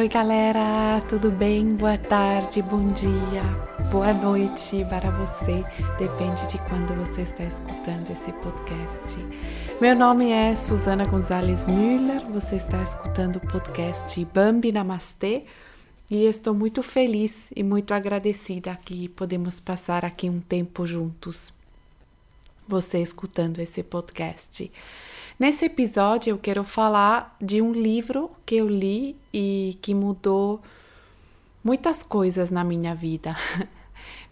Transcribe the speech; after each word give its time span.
Oi, 0.00 0.08
galera, 0.08 0.98
tudo 1.10 1.30
bem? 1.30 1.76
Boa 1.76 1.98
tarde, 1.98 2.62
bom 2.62 2.90
dia, 2.94 3.42
boa 3.92 4.14
noite 4.14 4.82
para 4.88 5.10
você. 5.10 5.62
Depende 5.98 6.46
de 6.46 6.56
quando 6.66 6.94
você 7.04 7.20
está 7.20 7.44
escutando 7.44 8.10
esse 8.10 8.32
podcast. 8.32 9.18
Meu 9.78 9.94
nome 9.94 10.30
é 10.30 10.56
Susana 10.56 11.04
Gonzalez 11.04 11.66
Müller, 11.66 12.18
você 12.32 12.56
está 12.56 12.82
escutando 12.82 13.36
o 13.36 13.40
podcast 13.40 14.24
Bambi 14.32 14.72
Namastê 14.72 15.44
e 16.10 16.24
estou 16.24 16.54
muito 16.54 16.82
feliz 16.82 17.36
e 17.54 17.62
muito 17.62 17.92
agradecida 17.92 18.80
que 18.82 19.06
podemos 19.10 19.60
passar 19.60 20.02
aqui 20.02 20.30
um 20.30 20.40
tempo 20.40 20.86
juntos. 20.86 21.52
Você 22.66 23.02
escutando 23.02 23.58
esse 23.58 23.82
podcast. 23.82 24.72
Nesse 25.40 25.64
episódio 25.64 26.32
eu 26.32 26.36
quero 26.36 26.62
falar 26.64 27.34
de 27.40 27.62
um 27.62 27.72
livro 27.72 28.30
que 28.44 28.56
eu 28.56 28.68
li 28.68 29.16
e 29.32 29.59
que 29.80 29.94
mudou 29.94 30.60
muitas 31.62 32.02
coisas 32.02 32.50
na 32.50 32.64
minha 32.64 32.94
vida. 32.94 33.36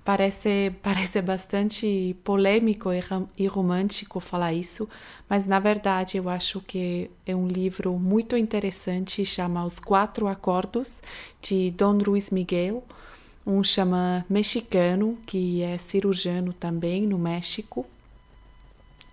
parece, 0.08 0.72
parece 0.82 1.20
bastante 1.20 2.16
polêmico 2.24 2.88
e 3.36 3.46
romântico 3.46 4.20
falar 4.20 4.54
isso, 4.54 4.88
mas 5.28 5.46
na 5.46 5.60
verdade 5.60 6.16
eu 6.16 6.30
acho 6.30 6.62
que 6.62 7.10
é 7.26 7.36
um 7.36 7.46
livro 7.46 7.92
muito 7.98 8.34
interessante, 8.34 9.22
chama 9.26 9.66
Os 9.66 9.78
Quatro 9.78 10.26
Acordos, 10.26 11.02
de 11.42 11.70
Don 11.72 11.98
Luis 11.98 12.30
Miguel, 12.30 12.82
um 13.46 13.62
chama 13.62 14.24
mexicano, 14.30 15.18
que 15.26 15.60
é 15.60 15.76
cirurgião 15.76 16.52
também 16.52 17.06
no 17.06 17.18
México. 17.18 17.84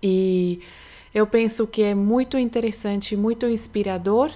E 0.02 0.60
eu 1.14 1.26
penso 1.26 1.66
que 1.66 1.82
é 1.82 1.94
muito 1.94 2.38
interessante, 2.38 3.16
muito 3.16 3.46
inspirador 3.46 4.30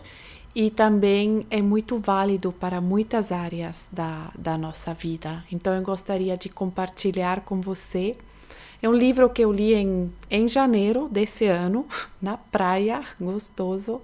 e 0.54 0.70
também 0.70 1.46
é 1.50 1.62
muito 1.62 1.98
válido 1.98 2.52
para 2.52 2.80
muitas 2.80 3.30
áreas 3.30 3.88
da, 3.92 4.30
da 4.36 4.58
nossa 4.58 4.92
vida. 4.92 5.44
Então 5.50 5.74
eu 5.74 5.82
gostaria 5.82 6.36
de 6.36 6.48
compartilhar 6.48 7.42
com 7.42 7.60
você. 7.60 8.16
É 8.82 8.88
um 8.88 8.94
livro 8.94 9.28
que 9.28 9.42
eu 9.42 9.52
li 9.52 9.74
em, 9.74 10.12
em 10.30 10.48
janeiro 10.48 11.08
desse 11.08 11.46
ano, 11.46 11.86
na 12.20 12.36
praia, 12.36 13.02
gostoso. 13.20 14.00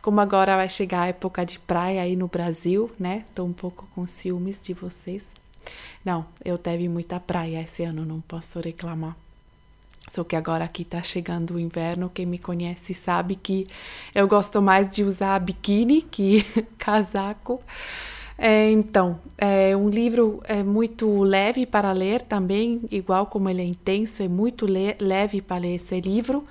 Como 0.00 0.20
agora 0.20 0.56
vai 0.56 0.68
chegar 0.68 1.02
a 1.02 1.06
época 1.08 1.44
de 1.44 1.58
praia 1.58 2.02
aí 2.02 2.14
no 2.14 2.28
Brasil, 2.28 2.90
né? 2.98 3.24
Tô 3.34 3.44
um 3.44 3.52
pouco 3.52 3.88
com 3.94 4.06
ciúmes 4.06 4.60
de 4.62 4.74
vocês. 4.74 5.32
Não, 6.04 6.26
eu 6.44 6.56
teve 6.56 6.88
muita 6.88 7.18
praia 7.18 7.62
esse 7.62 7.82
ano, 7.82 8.04
não 8.04 8.20
posso 8.20 8.60
reclamar. 8.60 9.16
Só 10.08 10.24
que 10.24 10.34
agora 10.34 10.64
aqui 10.64 10.84
tá 10.84 11.02
chegando 11.02 11.54
o 11.54 11.60
inverno, 11.60 12.10
quem 12.12 12.26
me 12.26 12.38
conhece 12.38 12.94
sabe 12.94 13.36
que 13.36 13.66
eu 14.14 14.26
gosto 14.26 14.62
mais 14.62 14.88
de 14.88 15.04
usar 15.04 15.38
biquíni 15.38 16.02
que 16.02 16.44
casaco. 16.78 17.60
É, 18.36 18.70
então, 18.70 19.18
é 19.36 19.76
um 19.76 19.88
livro 19.88 20.40
é 20.44 20.62
muito 20.62 21.22
leve 21.22 21.66
para 21.66 21.92
ler 21.92 22.22
também, 22.22 22.80
igual 22.90 23.26
como 23.26 23.48
ele 23.50 23.62
é 23.62 23.64
intenso, 23.64 24.22
é 24.22 24.28
muito 24.28 24.64
le 24.64 24.96
leve 25.00 25.42
para 25.42 25.58
ler 25.58 25.74
esse 25.74 26.00
livro. 26.00 26.44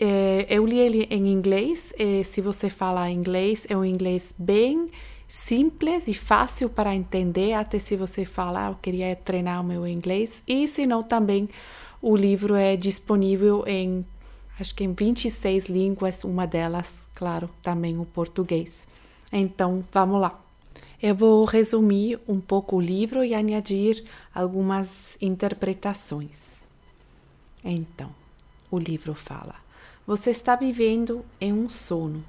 É, 0.00 0.46
eu 0.48 0.64
li 0.64 0.78
ele 0.78 1.06
em 1.10 1.26
inglês, 1.28 1.92
se 2.24 2.40
você 2.40 2.70
fala 2.70 3.10
inglês, 3.10 3.66
é 3.68 3.76
um 3.76 3.84
inglês 3.84 4.34
bem 4.38 4.88
simples 5.30 6.08
e 6.08 6.12
fácil 6.12 6.68
para 6.68 6.92
entender, 6.92 7.52
até 7.52 7.78
se 7.78 7.94
você 7.94 8.24
falar, 8.24 8.66
ah, 8.66 8.70
eu 8.72 8.78
queria 8.82 9.14
treinar 9.14 9.60
o 9.60 9.64
meu 9.64 9.86
inglês, 9.86 10.42
e 10.44 10.66
se 10.66 10.84
não 10.86 11.04
também 11.04 11.48
o 12.02 12.16
livro 12.16 12.56
é 12.56 12.76
disponível 12.76 13.62
em, 13.64 14.04
acho 14.58 14.74
que 14.74 14.82
em 14.82 14.92
26 14.92 15.66
línguas, 15.66 16.24
uma 16.24 16.48
delas, 16.48 17.02
claro, 17.14 17.48
também 17.62 17.96
o 17.96 18.04
português. 18.04 18.88
Então, 19.32 19.84
vamos 19.92 20.20
lá. 20.20 20.36
Eu 21.00 21.14
vou 21.14 21.44
resumir 21.44 22.18
um 22.26 22.40
pouco 22.40 22.76
o 22.76 22.80
livro 22.80 23.24
e 23.24 23.32
añadir 23.32 24.02
algumas 24.34 25.16
interpretações. 25.22 26.66
Então, 27.64 28.10
o 28.68 28.80
livro 28.80 29.14
fala: 29.14 29.54
Você 30.04 30.30
está 30.30 30.56
vivendo 30.56 31.24
em 31.40 31.52
um 31.52 31.68
sono. 31.68 32.24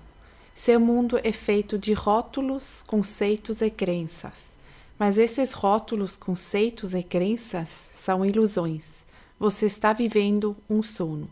Seu 0.54 0.80
mundo 0.80 1.20
é 1.24 1.32
feito 1.32 1.78
de 1.78 1.94
rótulos, 1.94 2.84
conceitos 2.86 3.62
e 3.62 3.70
crenças. 3.70 4.52
Mas 4.98 5.18
esses 5.18 5.54
rótulos, 5.54 6.18
conceitos 6.18 6.94
e 6.94 7.02
crenças 7.02 7.70
são 7.96 8.26
ilusões 8.26 9.02
você 9.42 9.66
está 9.66 9.92
vivendo 9.92 10.56
um 10.70 10.84
sono. 10.84 11.28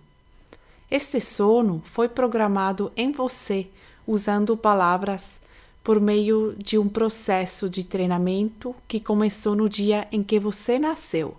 Este 0.90 1.22
sono 1.22 1.84
foi 1.85 2.09
programado 2.09 2.91
em 2.97 3.12
você 3.12 3.68
usando 4.07 4.57
palavras 4.57 5.40
por 5.84 6.01
meio 6.01 6.56
de 6.57 6.75
um 6.80 6.90
processo 6.90 7.69
de 7.69 7.84
treinamento 7.84 8.75
que 8.88 9.00
começou 9.00 9.56
no 9.56 9.69
dia 9.69 10.07
em 10.12 10.24
que 10.24 10.40
você 10.40 10.80
nasceu. 10.80 11.38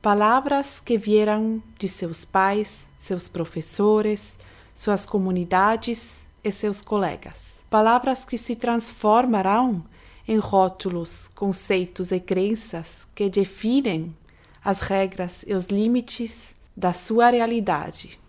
Palavras 0.00 0.80
que 0.80 0.96
vieram 0.96 1.62
de 1.78 1.88
seus 1.88 2.24
pais, 2.24 2.86
seus 2.98 3.28
professores, 3.28 4.38
suas 4.74 5.04
comunidades 5.04 6.25
e 6.46 6.52
seus 6.52 6.80
colegas. 6.80 7.56
Palavras 7.68 8.24
que 8.24 8.38
se 8.38 8.56
transformarão 8.56 9.84
em 10.26 10.38
rótulos, 10.38 11.28
conceitos 11.34 12.10
e 12.10 12.20
crenças 12.20 13.06
que 13.14 13.28
definem 13.28 14.16
as 14.64 14.80
regras 14.80 15.44
e 15.46 15.54
os 15.54 15.66
limites 15.66 16.54
da 16.76 16.92
sua 16.92 17.30
realidade. 17.30 18.20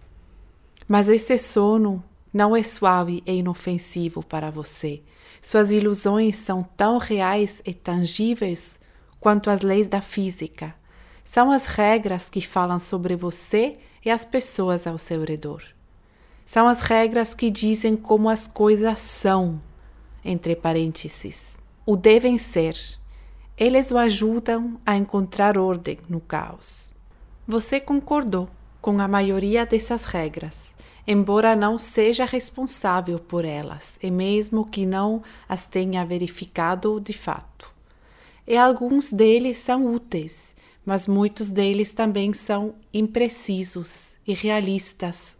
Mas 0.87 1.09
esse 1.09 1.37
sono 1.37 2.03
não 2.33 2.55
é 2.55 2.63
suave 2.63 3.23
e 3.25 3.33
inofensivo 3.33 4.23
para 4.23 4.51
você. 4.51 5.01
Suas 5.41 5.71
ilusões 5.71 6.35
são 6.35 6.63
tão 6.75 6.97
reais 6.97 7.61
e 7.65 7.73
tangíveis 7.73 8.79
quanto 9.19 9.49
as 9.49 9.61
leis 9.61 9.87
da 9.87 10.01
física. 10.01 10.75
São 11.23 11.51
as 11.51 11.65
regras 11.65 12.29
que 12.29 12.41
falam 12.41 12.79
sobre 12.79 13.15
você 13.15 13.73
e 14.05 14.09
as 14.09 14.23
pessoas 14.23 14.87
ao 14.87 14.97
seu 14.97 15.23
redor. 15.23 15.63
São 16.47 16.65
as 16.65 16.79
regras 16.79 17.33
que 17.33 17.51
dizem 17.51 17.97
como 17.97 18.29
as 18.29 18.47
coisas 18.47 19.01
são, 19.01 19.61
entre 20.23 20.55
parênteses, 20.55 21.57
o 21.85 21.97
devem 21.97 22.37
ser 22.37 22.77
eles 23.57 23.91
o 23.91 23.97
ajudam 23.97 24.79
a 24.85 24.95
encontrar 24.95 25.57
ordem 25.57 25.97
no 26.07 26.21
caos. 26.21 26.93
Você 27.45 27.81
concordou 27.81 28.47
com 28.79 28.97
a 29.01 29.09
maioria 29.09 29.65
dessas 29.65 30.05
regras, 30.05 30.71
embora 31.05 31.53
não 31.53 31.77
seja 31.77 32.23
responsável 32.23 33.19
por 33.19 33.43
elas, 33.43 33.97
e 34.01 34.09
mesmo 34.09 34.65
que 34.65 34.85
não 34.85 35.21
as 35.49 35.67
tenha 35.67 36.05
verificado 36.05 36.97
de 37.01 37.11
fato. 37.11 37.69
E 38.47 38.55
alguns 38.55 39.11
deles 39.11 39.57
são 39.57 39.93
úteis, 39.93 40.55
mas 40.85 41.09
muitos 41.09 41.49
deles 41.49 41.91
também 41.91 42.33
são 42.33 42.73
imprecisos, 42.93 44.17
irrealistas 44.25 45.36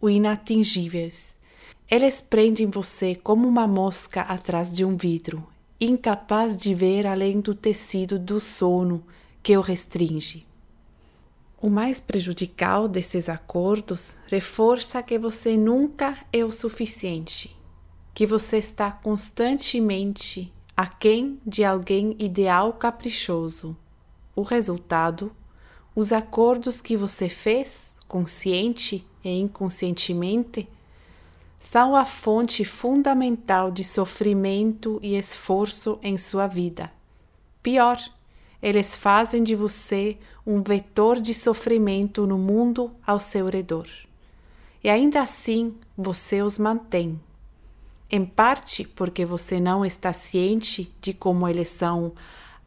ou 0.00 0.08
inatingíveis. 0.08 1.36
Eles 1.90 2.20
prendem 2.20 2.66
você 2.66 3.14
como 3.14 3.46
uma 3.46 3.66
mosca 3.66 4.22
atrás 4.22 4.72
de 4.72 4.84
um 4.84 4.96
vidro 4.96 5.46
incapaz 5.80 6.54
de 6.54 6.74
ver 6.74 7.06
além 7.06 7.40
do 7.40 7.54
tecido 7.54 8.18
do 8.18 8.38
sono 8.38 9.02
que 9.42 9.56
o 9.56 9.62
restringe. 9.62 10.46
O 11.60 11.70
mais 11.70 11.98
prejudicial 11.98 12.86
desses 12.86 13.28
acordos 13.28 14.16
reforça 14.26 15.02
que 15.02 15.18
você 15.18 15.56
nunca 15.56 16.18
é 16.30 16.44
o 16.44 16.52
suficiente, 16.52 17.56
que 18.12 18.26
você 18.26 18.58
está 18.58 18.92
constantemente 18.92 20.52
aquém 20.76 21.40
de 21.46 21.64
alguém 21.64 22.14
ideal 22.18 22.74
caprichoso. 22.74 23.74
O 24.36 24.42
resultado, 24.42 25.32
os 25.96 26.12
acordos 26.12 26.82
que 26.82 26.96
você 26.96 27.28
fez, 27.28 27.94
consciente 28.06 29.06
e 29.24 29.38
inconscientemente, 29.38 30.68
são 31.60 31.94
a 31.94 32.06
fonte 32.06 32.64
fundamental 32.64 33.70
de 33.70 33.84
sofrimento 33.84 34.98
e 35.02 35.14
esforço 35.14 35.98
em 36.02 36.16
sua 36.16 36.46
vida. 36.46 36.90
Pior, 37.62 37.98
eles 38.62 38.96
fazem 38.96 39.44
de 39.44 39.54
você 39.54 40.18
um 40.46 40.62
vetor 40.62 41.20
de 41.20 41.34
sofrimento 41.34 42.26
no 42.26 42.38
mundo 42.38 42.90
ao 43.06 43.20
seu 43.20 43.46
redor. 43.46 43.86
E 44.82 44.88
ainda 44.88 45.20
assim 45.20 45.74
você 45.96 46.42
os 46.42 46.58
mantém. 46.58 47.20
Em 48.10 48.24
parte 48.24 48.84
porque 48.84 49.24
você 49.24 49.60
não 49.60 49.84
está 49.84 50.12
ciente 50.14 50.92
de 51.00 51.12
como 51.12 51.46
eles 51.46 51.68
são 51.68 52.12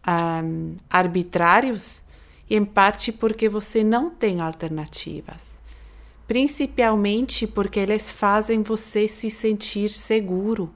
um, 0.07 0.75
arbitrários, 0.89 2.03
e 2.49 2.55
em 2.55 2.63
parte 2.63 3.11
porque 3.11 3.49
você 3.49 3.83
não 3.83 4.09
tem 4.09 4.39
alternativas 4.39 5.52
principalmente 6.27 7.45
porque 7.45 7.79
eles 7.79 8.09
fazem 8.11 8.61
você 8.63 9.07
se 9.07 9.29
sentir 9.29 9.89
seguro. 9.89 10.73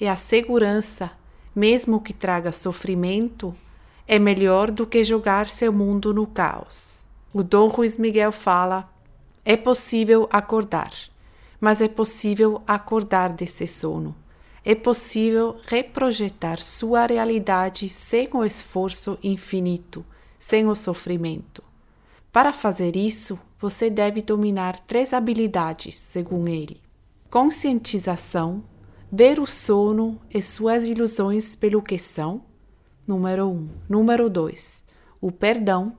E 0.00 0.06
a 0.06 0.16
segurança, 0.16 1.10
mesmo 1.54 2.00
que 2.00 2.12
traga 2.12 2.52
sofrimento, 2.52 3.54
é 4.06 4.18
melhor 4.18 4.70
do 4.70 4.86
que 4.86 5.04
jogar 5.04 5.48
seu 5.48 5.72
mundo 5.72 6.14
no 6.14 6.26
caos. 6.26 7.06
O 7.32 7.42
Dom 7.42 7.68
Ruiz 7.68 7.98
Miguel 7.98 8.32
fala: 8.32 8.90
é 9.44 9.56
possível 9.56 10.28
acordar, 10.32 10.92
mas 11.60 11.80
é 11.80 11.88
possível 11.88 12.62
acordar 12.66 13.32
desse 13.32 13.66
sono. 13.66 14.14
é 14.64 14.74
possível 14.74 15.56
reprojetar 15.66 16.60
sua 16.60 17.06
realidade 17.06 17.88
sem 17.88 18.28
o 18.34 18.44
esforço 18.44 19.18
infinito, 19.22 20.04
sem 20.38 20.68
o 20.68 20.74
sofrimento. 20.74 21.62
Para 22.38 22.52
fazer 22.52 22.94
isso, 22.94 23.36
você 23.58 23.90
deve 23.90 24.22
dominar 24.22 24.78
três 24.82 25.12
habilidades, 25.12 25.96
segundo 25.96 26.46
ele: 26.46 26.80
conscientização, 27.28 28.62
ver 29.10 29.40
o 29.40 29.44
sono 29.44 30.20
e 30.32 30.40
suas 30.40 30.86
ilusões 30.86 31.56
pelo 31.56 31.82
que 31.82 31.98
são. 31.98 32.42
Número 33.04 33.48
1. 33.48 33.50
Um. 33.50 33.68
Número 33.88 34.30
2. 34.30 34.84
O 35.20 35.32
perdão, 35.32 35.96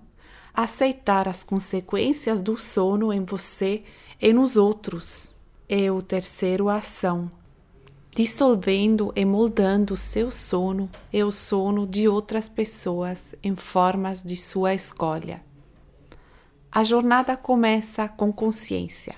aceitar 0.54 1.28
as 1.28 1.44
consequências 1.44 2.42
do 2.42 2.56
sono 2.56 3.12
em 3.12 3.26
você 3.26 3.84
e 4.22 4.32
nos 4.32 4.56
outros. 4.56 5.36
E 5.68 5.92
o 5.92 6.02
terceiro, 6.02 6.70
a 6.70 6.76
ação, 6.76 7.30
dissolvendo 8.12 9.12
e 9.14 9.26
moldando 9.26 9.98
seu 9.98 10.32
sono 10.32 10.90
e 11.12 11.22
o 11.22 11.34
sono 11.34 11.86
de 11.86 12.08
outras 12.08 12.48
pessoas 12.48 13.36
em 13.44 13.58
formas 13.58 14.24
de 14.24 14.38
sua 14.38 14.74
escolha. 14.74 15.49
A 16.72 16.84
jornada 16.84 17.36
começa 17.36 18.08
com 18.08 18.32
consciência. 18.32 19.16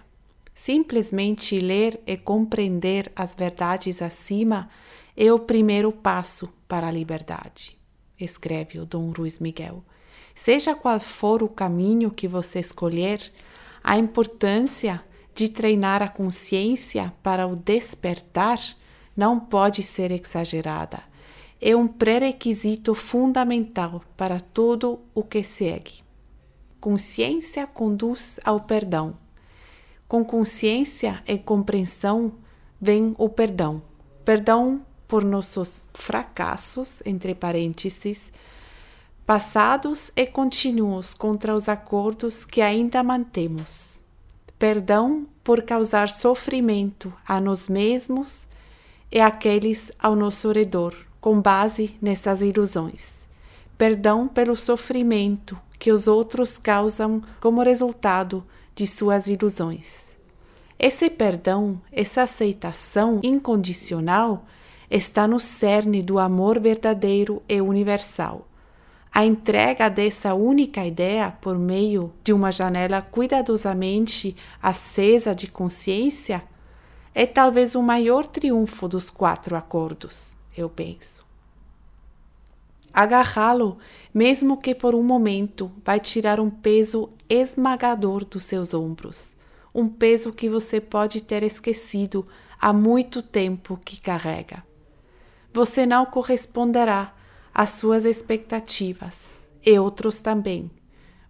Simplesmente 0.55 1.59
ler 1.59 2.01
e 2.07 2.15
compreender 2.15 3.11
as 3.13 3.35
verdades 3.35 4.01
acima 4.01 4.69
é 5.17 5.33
o 5.33 5.39
primeiro 5.39 5.91
passo 5.91 6.47
para 6.65 6.87
a 6.87 6.91
liberdade, 6.91 7.77
escreve 8.17 8.79
o 8.79 8.85
Dom 8.85 9.11
Luiz 9.17 9.39
Miguel. 9.39 9.83
Seja 10.33 10.73
qual 10.73 10.97
for 11.01 11.43
o 11.43 11.49
caminho 11.49 12.09
que 12.09 12.25
você 12.25 12.59
escolher, 12.59 13.21
a 13.83 13.97
importância 13.97 15.03
de 15.35 15.49
treinar 15.49 16.01
a 16.01 16.07
consciência 16.07 17.13
para 17.21 17.45
o 17.45 17.57
despertar 17.57 18.61
não 19.15 19.37
pode 19.37 19.83
ser 19.83 20.09
exagerada. 20.11 21.03
É 21.59 21.75
um 21.75 21.85
pré-requisito 21.85 22.95
fundamental 22.95 24.01
para 24.15 24.39
tudo 24.39 25.01
o 25.13 25.21
que 25.21 25.43
segue. 25.43 26.01
Consciência 26.81 27.67
conduz 27.67 28.39
ao 28.43 28.61
perdão. 28.61 29.15
Com 30.07 30.25
consciência 30.25 31.21
e 31.27 31.37
compreensão 31.37 32.33
vem 32.81 33.13
o 33.19 33.29
perdão. 33.29 33.83
Perdão 34.25 34.81
por 35.07 35.23
nossos 35.23 35.85
fracassos, 35.93 37.03
entre 37.05 37.35
parênteses, 37.35 38.31
passados 39.27 40.11
e 40.15 40.25
contínuos 40.25 41.13
contra 41.13 41.55
os 41.55 41.69
acordos 41.69 42.45
que 42.45 42.63
ainda 42.63 43.03
mantemos. 43.03 44.01
Perdão 44.57 45.27
por 45.43 45.61
causar 45.61 46.09
sofrimento 46.09 47.13
a 47.27 47.39
nós 47.39 47.69
mesmos 47.69 48.47
e 49.11 49.19
aqueles 49.19 49.91
ao 49.99 50.15
nosso 50.15 50.51
redor, 50.51 50.95
com 51.19 51.39
base 51.39 51.95
nessas 52.01 52.41
ilusões. 52.41 53.27
Perdão 53.77 54.27
pelo 54.27 54.55
sofrimento 54.55 55.55
que 55.81 55.91
os 55.91 56.07
outros 56.07 56.59
causam 56.59 57.23
como 57.39 57.63
resultado 57.63 58.45
de 58.75 58.85
suas 58.85 59.25
ilusões. 59.25 60.15
Esse 60.77 61.09
perdão, 61.09 61.81
essa 61.91 62.21
aceitação 62.21 63.19
incondicional, 63.23 64.45
está 64.91 65.27
no 65.27 65.39
cerne 65.39 66.03
do 66.03 66.19
amor 66.19 66.59
verdadeiro 66.59 67.41
e 67.49 67.59
universal. 67.59 68.47
A 69.11 69.25
entrega 69.25 69.89
dessa 69.89 70.35
única 70.35 70.85
ideia 70.85 71.35
por 71.41 71.57
meio 71.57 72.13
de 72.23 72.31
uma 72.31 72.51
janela 72.51 73.01
cuidadosamente 73.01 74.37
acesa 74.61 75.33
de 75.33 75.47
consciência 75.47 76.43
é 77.11 77.25
talvez 77.25 77.73
o 77.73 77.81
maior 77.81 78.27
triunfo 78.27 78.87
dos 78.87 79.09
quatro 79.09 79.55
acordos, 79.55 80.37
eu 80.55 80.69
penso. 80.69 81.30
Agarrá-lo, 82.93 83.77
mesmo 84.13 84.57
que 84.57 84.75
por 84.75 84.93
um 84.93 85.03
momento, 85.03 85.71
vai 85.83 85.99
tirar 85.99 86.39
um 86.39 86.49
peso 86.49 87.09
esmagador 87.29 88.25
dos 88.25 88.45
seus 88.45 88.73
ombros, 88.73 89.35
um 89.73 89.87
peso 89.87 90.33
que 90.33 90.49
você 90.49 90.81
pode 90.81 91.21
ter 91.21 91.43
esquecido 91.43 92.27
há 92.59 92.73
muito 92.73 93.21
tempo 93.21 93.79
que 93.83 94.01
carrega. 94.01 94.63
Você 95.53 95.85
não 95.85 96.05
corresponderá 96.05 97.13
às 97.53 97.71
suas 97.71 98.05
expectativas, 98.05 99.41
e 99.65 99.77
outros 99.77 100.19
também. 100.19 100.71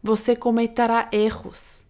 Você 0.01 0.35
cometerá 0.35 1.09
erros, 1.11 1.83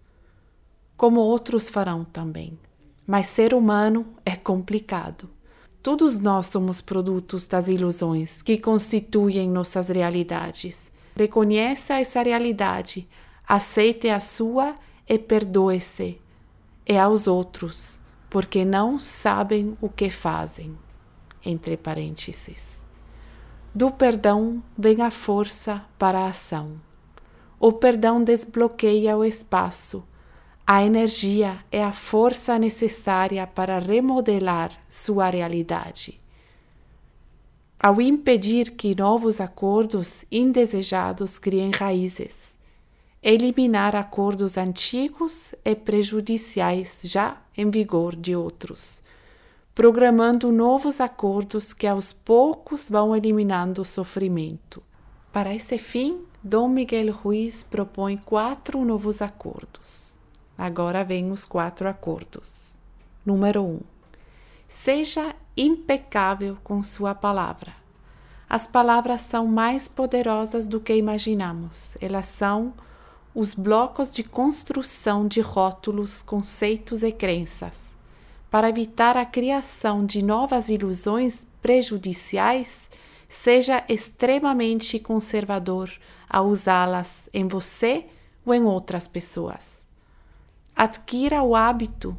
como 0.98 1.20
outros 1.20 1.70
farão 1.70 2.04
também. 2.04 2.60
Mas 3.06 3.28
ser 3.28 3.54
humano 3.54 4.16
é 4.26 4.36
complicado. 4.36 5.30
Todos 5.84 6.20
nós 6.20 6.46
somos 6.46 6.80
produtos 6.80 7.48
das 7.48 7.68
ilusões 7.68 8.44
que 8.44 8.60
constituem 8.60 9.50
nossas 9.50 9.88
realidades. 9.88 10.92
Reconheça 11.16 11.96
essa 11.96 12.22
realidade, 12.22 13.10
aceite 13.48 14.08
a 14.08 14.20
sua 14.20 14.76
e 15.10 15.18
perdoe-se. 15.18 16.22
E 16.88 16.98
aos 16.98 17.26
outros, 17.26 18.00
porque 18.30 18.64
não 18.64 19.00
sabem 19.00 19.76
o 19.82 19.90
que 19.90 20.12
fazem. 20.12 20.78
Entre 21.44 21.76
parênteses. 21.76 22.88
Do 23.74 23.90
perdão 23.90 24.62
vem 24.78 25.02
a 25.02 25.10
força 25.10 25.84
para 25.98 26.20
a 26.20 26.28
ação. 26.28 26.80
O 27.60 27.74
perdão 27.74 28.24
desbloqueia 28.24 29.18
o 29.18 29.26
espaço 29.26 30.04
a 30.66 30.86
energia 30.86 31.60
é 31.72 31.84
a 31.84 31.92
força 31.92 32.58
necessária 32.58 33.46
para 33.46 33.80
remodelar 33.80 34.72
sua 34.90 35.30
realidade. 35.30 36.22
Ao 37.80 38.00
impedir 38.00 38.72
que 38.72 38.96
novos 38.96 39.42
acordos 39.42 40.24
indesejados 40.32 41.40
criem 41.40 41.72
raízes, 41.72 42.52
eliminar 43.24 43.96
acordos 43.96 44.56
antigos 44.56 45.54
e 45.66 45.76
prejudiciais 45.76 47.02
já 47.04 47.38
em 47.58 47.70
vigor 47.70 48.16
de 48.16 48.36
outros, 48.36 49.02
programando 49.74 50.52
novos 50.52 51.02
acordos 51.02 51.74
que 51.74 51.88
aos 51.88 52.14
poucos 52.14 52.88
vão 52.88 53.16
eliminando 53.16 53.82
o 53.82 53.86
sofrimento. 53.86 54.82
Para 55.34 55.54
esse 55.54 55.78
fim, 55.78 56.22
Dom 56.44 56.68
Miguel 56.68 57.12
Ruiz 57.14 57.64
propõe 57.64 58.18
quatro 58.18 58.84
novos 58.86 59.22
acordos. 59.22 60.11
Agora 60.62 61.04
vem 61.04 61.32
os 61.32 61.44
quatro 61.44 61.90
acordos. 61.90 62.78
Número 63.26 63.64
um, 63.64 63.80
seja 64.68 65.36
impecável 65.58 66.56
com 66.64 66.84
sua 66.84 67.16
palavra. 67.16 67.74
As 68.48 68.68
palavras 68.68 69.22
são 69.22 69.48
mais 69.48 69.88
poderosas 69.88 70.68
do 70.68 70.80
que 70.80 70.94
imaginamos. 70.94 71.98
Elas 72.00 72.28
são 72.28 72.76
os 73.34 73.56
blocos 73.56 74.12
de 74.12 74.24
construção 74.24 75.28
de 75.28 75.42
rótulos, 75.42 76.22
conceitos 76.22 77.02
e 77.02 77.12
crenças. 77.12 77.86
Para 78.52 78.70
evitar 78.70 79.18
a 79.18 79.26
criação 79.26 80.06
de 80.06 80.24
novas 80.24 80.70
ilusões 80.70 81.48
prejudiciais, 81.60 82.88
seja 83.28 83.84
extremamente 83.90 85.00
conservador 85.00 85.92
a 86.30 86.44
usá-las 86.44 87.28
em 87.34 87.48
você 87.48 88.06
ou 88.46 88.54
em 88.54 88.62
outras 88.62 89.08
pessoas. 89.08 89.81
Adquira 90.76 91.44
o 91.44 91.56
hábito 91.56 92.18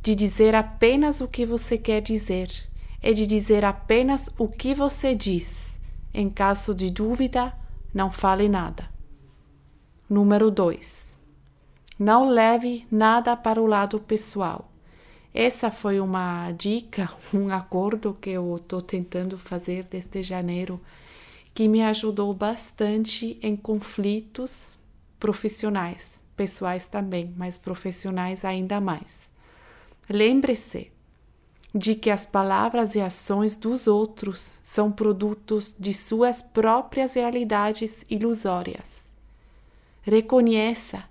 de 0.00 0.14
dizer 0.14 0.54
apenas 0.54 1.20
o 1.22 1.26
que 1.26 1.46
você 1.46 1.78
quer 1.78 2.02
dizer 2.02 2.50
e 3.02 3.12
de 3.14 3.26
dizer 3.26 3.64
apenas 3.64 4.28
o 4.38 4.46
que 4.46 4.74
você 4.74 5.14
diz. 5.14 5.80
Em 6.12 6.28
caso 6.28 6.74
de 6.74 6.90
dúvida, 6.90 7.56
não 7.92 8.12
fale 8.12 8.48
nada. 8.48 8.88
Número 10.08 10.50
2. 10.50 11.16
Não 11.98 12.28
leve 12.28 12.86
nada 12.90 13.34
para 13.36 13.60
o 13.60 13.66
lado 13.66 13.98
pessoal. 13.98 14.70
Essa 15.32 15.70
foi 15.70 15.98
uma 16.00 16.52
dica, 16.52 17.10
um 17.32 17.50
acordo 17.50 18.16
que 18.20 18.30
eu 18.30 18.56
estou 18.56 18.82
tentando 18.82 19.36
fazer 19.38 19.84
desde 19.84 20.22
janeiro, 20.22 20.80
que 21.54 21.66
me 21.66 21.82
ajudou 21.82 22.32
bastante 22.34 23.38
em 23.42 23.56
conflitos 23.56 24.78
profissionais 25.18 26.23
pessoais 26.36 26.86
também, 26.86 27.32
mas 27.36 27.56
profissionais 27.58 28.44
ainda 28.44 28.80
mais. 28.80 29.30
Lembre-se 30.08 30.92
de 31.74 31.94
que 31.94 32.10
as 32.10 32.24
palavras 32.24 32.94
e 32.94 33.00
ações 33.00 33.56
dos 33.56 33.88
outros 33.88 34.58
são 34.62 34.92
produtos 34.92 35.74
de 35.78 35.92
suas 35.92 36.40
próprias 36.40 37.14
realidades 37.14 38.04
ilusórias. 38.08 39.04
Reconheça 40.02 41.04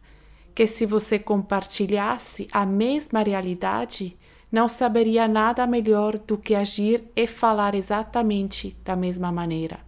que 0.56 0.66
se 0.66 0.86
você 0.86 1.20
compartilhasse 1.20 2.48
a 2.52 2.66
mesma 2.66 3.24
realidade, 3.24 4.16
não 4.52 4.70
saberia 4.70 5.28
nada 5.28 5.66
melhor 5.66 6.18
do 6.18 6.38
que 6.38 6.54
agir 6.54 7.04
e 7.16 7.26
falar 7.26 7.74
exatamente 7.74 8.78
da 8.86 8.96
mesma 8.96 9.32
maneira. 9.32 9.80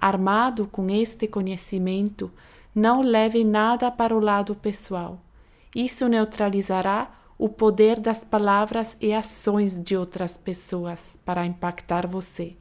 Armado 0.00 0.66
com 0.66 0.88
este 0.88 1.26
conhecimento, 1.26 2.30
não 2.74 3.02
leve 3.02 3.44
nada 3.44 3.90
para 3.90 4.16
o 4.16 4.20
lado 4.20 4.54
pessoal. 4.54 5.20
Isso 5.74 6.08
neutralizará 6.08 7.10
o 7.38 7.48
poder 7.48 7.98
das 7.98 8.22
palavras 8.22 8.96
e 9.00 9.12
ações 9.12 9.76
de 9.76 9.96
outras 9.96 10.36
pessoas 10.36 11.18
para 11.24 11.44
impactar 11.44 12.06
você. 12.06 12.56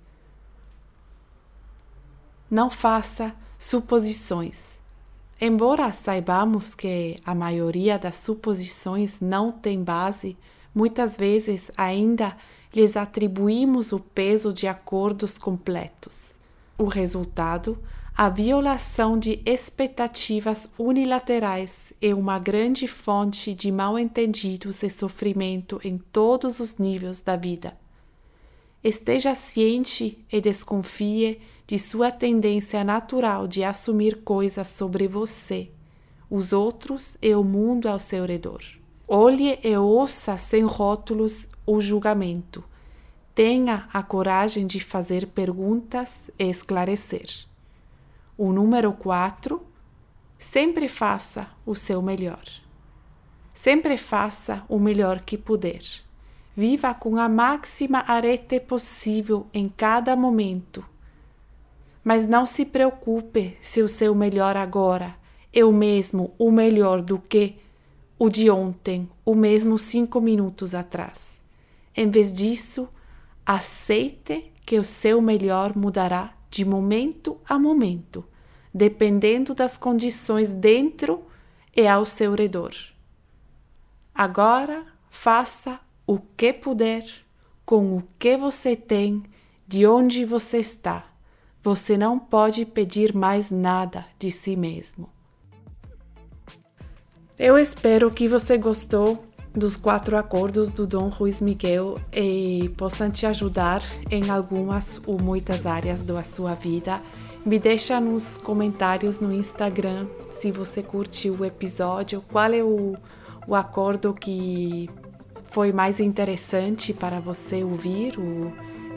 Não 2.50 2.70
faça 2.70 3.36
suposições. 3.58 4.82
Embora 5.40 5.92
saibamos 5.92 6.76
que 6.76 7.18
a 7.26 7.34
maioria 7.34 7.98
das 7.98 8.18
suposições 8.18 9.22
não 9.22 9.52
tem 9.52 9.84
base, 9.84 10.38
muitas 10.74 11.16
vezes 11.16 11.72
ainda 11.78 12.36
lhes 12.74 12.96
atribuímos 12.96 13.92
o 13.92 14.00
peso 14.00 14.54
de 14.54 14.68
acordos 14.68 15.38
completos. 15.38 16.36
O 16.78 16.86
resultado 16.86 17.78
a 18.16 18.30
violação 18.30 19.18
de 19.18 19.42
expectativas 19.46 20.70
unilaterais 20.78 21.94
é 22.02 22.14
uma 22.14 22.38
grande 22.38 22.88
fonte 22.88 23.54
de 23.56 23.72
mal-entendidos 23.72 24.84
e 24.84 24.90
sofrimento 24.90 25.80
em 25.84 25.98
todos 25.98 26.60
os 26.60 26.78
níveis 26.78 27.22
da 27.22 27.36
vida. 27.36 27.76
Esteja 28.84 29.34
ciente 29.34 30.24
e 30.32 30.42
desconfie 30.42 31.40
de 31.66 31.80
sua 31.80 32.12
tendência 32.12 32.84
natural 32.84 33.48
de 33.48 33.64
assumir 33.64 34.22
coisas 34.24 34.68
sobre 34.68 35.08
você, 35.08 35.72
os 36.30 36.52
outros 36.52 37.18
e 37.22 37.34
o 37.34 37.44
mundo 37.44 37.88
ao 37.88 38.00
seu 38.00 38.26
redor. 38.26 38.62
Olhe 39.08 39.58
e 39.64 39.76
ouça 39.78 40.38
sem 40.38 40.64
rótulos 40.64 41.48
o 41.66 41.80
julgamento. 41.80 42.64
Tenha 43.34 43.88
a 43.94 44.04
coragem 44.04 44.68
de 44.68 44.80
fazer 44.80 45.28
perguntas 45.28 46.30
e 46.38 46.50
esclarecer. 46.50 47.51
O 48.38 48.52
número 48.52 48.94
4, 48.94 49.62
sempre 50.38 50.88
faça 50.88 51.48
o 51.66 51.76
seu 51.76 52.02
melhor. 52.02 52.44
Sempre 53.54 53.98
faça 53.98 54.64
o 54.68 54.80
melhor 54.80 55.22
que 55.22 55.38
puder. 55.38 55.82
Viva 56.56 56.94
com 56.94 57.18
a 57.18 57.30
máxima 57.30 58.04
arete 58.08 58.60
possível 58.60 59.48
em 59.54 59.70
cada 59.70 60.16
momento. 60.16 60.84
Mas 62.04 62.26
não 62.26 62.46
se 62.46 62.66
preocupe 62.66 63.58
se 63.62 63.82
o 63.82 63.90
seu 63.90 64.16
melhor 64.16 64.58
agora 64.58 65.16
é 65.54 65.64
o 65.64 65.72
mesmo, 65.72 66.34
o 66.38 66.50
melhor 66.50 67.02
do 67.02 67.20
que 67.20 67.58
o 68.18 68.30
de 68.30 68.50
ontem, 68.50 69.10
o 69.26 69.36
mesmo 69.36 69.78
cinco 69.78 70.22
minutos 70.22 70.74
atrás. 70.74 71.42
Em 71.96 72.10
vez 72.10 72.34
disso, 72.34 72.88
aceite 73.46 74.52
que 74.66 74.80
o 74.80 74.84
seu 74.84 75.22
melhor 75.22 75.76
mudará 75.76 76.34
de 76.52 76.64
momento 76.64 77.40
a 77.50 77.58
momento 77.58 78.24
dependendo 78.74 79.54
das 79.54 79.78
condições 79.78 80.54
dentro 80.54 81.26
e 81.76 81.88
ao 81.88 82.06
seu 82.06 82.34
redor. 82.34 82.74
Agora, 84.14 84.86
faça 85.10 85.80
o 86.06 86.20
que 86.20 86.54
puder 86.54 87.06
com 87.66 87.98
o 87.98 88.04
que 88.18 88.38
você 88.38 88.76
tem, 88.76 89.24
de 89.68 89.86
onde 89.86 90.26
você 90.26 90.60
está. 90.60 91.06
Você 91.64 91.98
não 91.98 92.20
pode 92.20 92.66
pedir 92.66 93.14
mais 93.14 93.52
nada 93.52 94.06
de 94.18 94.32
si 94.32 94.56
mesmo. 94.56 95.10
Eu 97.38 97.58
espero 97.58 98.12
que 98.12 98.28
você 98.28 98.58
gostou 98.58 99.24
dos 99.54 99.76
quatro 99.76 100.18
acordos 100.18 100.72
do 100.72 100.88
Dom 100.88 101.10
Ruiz 101.10 101.42
Miguel 101.42 101.96
e 102.14 102.72
possam 102.78 103.10
te 103.10 103.26
ajudar 103.26 103.84
em 104.10 104.30
algumas 104.30 105.02
ou 105.06 105.22
muitas 105.22 105.66
áreas 105.66 106.02
da 106.04 106.24
sua 106.24 106.54
vida 106.54 107.02
me 107.46 107.58
deixa 107.58 108.00
nos 108.00 108.38
comentários 108.38 109.20
no 109.20 109.34
Instagram 109.34 110.06
se 110.30 110.52
você 110.52 110.84
curtiu 110.84 111.38
o 111.40 111.46
episódio, 111.46 112.24
qual 112.32 112.54
é 112.54 112.64
o, 112.64 112.96
o 113.48 113.56
acordo 113.56 114.14
que 114.14 114.88
foi 115.50 115.74
mais 115.74 116.00
interessante 116.00 116.94
para 116.94 117.20
você 117.20 117.64
ouvir, 117.64 118.14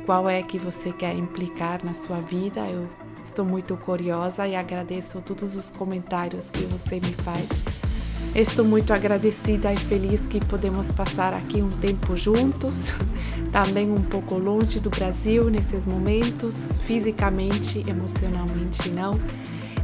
qual 0.05 0.29
é 0.29 0.43
que 0.43 0.59
você 0.59 0.93
quer 0.93 1.15
implicar 1.15 1.83
na 1.83 1.95
sua 1.95 2.21
vida. 2.21 2.61
Eu 2.69 2.87
estou 3.23 3.47
muito 3.47 3.77
curiosa 3.79 4.47
e 4.47 4.55
agradeço 4.55 5.23
todos 5.23 5.57
os 5.57 5.71
comentários 5.71 6.51
que 6.51 6.65
você 6.67 6.97
me 6.97 7.15
faz. 7.15 7.74
Estou 8.35 8.65
muito 8.65 8.93
agradecida 8.93 9.73
e 9.73 9.77
feliz 9.77 10.21
que 10.23 10.45
podemos 10.45 10.91
passar 10.91 11.33
aqui 11.33 11.63
um 11.63 11.71
tempo 11.71 12.17
juntos, 12.17 12.93
também 13.53 13.91
um 13.91 14.03
pouco 14.03 14.37
longe 14.37 14.81
do 14.81 14.91
Brasil 14.91 15.51
nesses 15.51 15.87
momentos, 15.87 16.73
fisicamente, 16.85 17.85
emocionalmente 17.89 18.89
não. 18.91 19.19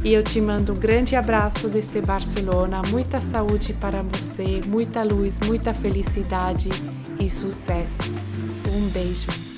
E 0.03 0.13
eu 0.13 0.23
te 0.23 0.41
mando 0.41 0.73
um 0.73 0.75
grande 0.75 1.15
abraço 1.15 1.69
desde 1.69 2.01
Barcelona, 2.01 2.81
muita 2.89 3.21
saúde 3.21 3.73
para 3.73 4.01
você, 4.01 4.59
muita 4.65 5.03
luz, 5.03 5.39
muita 5.45 5.73
felicidade 5.73 6.69
e 7.19 7.29
sucesso. 7.29 8.11
Um 8.67 8.89
beijo. 8.89 9.50